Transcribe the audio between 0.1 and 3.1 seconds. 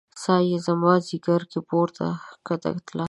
ساه يې زما ځیګر کې پورته کښته تلله